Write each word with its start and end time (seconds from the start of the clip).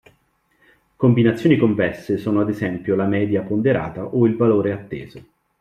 Combinazioni 0.95 1.57
convesse 1.57 2.17
sono 2.17 2.41
ad 2.41 2.49
esempio 2.49 2.95
la 2.95 3.05
media 3.05 3.43
ponderata 3.43 4.03
o 4.03 4.25
il 4.25 4.35
valore 4.35 4.71
atteso. 4.71 5.23